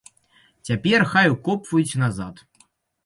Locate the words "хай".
1.13-1.31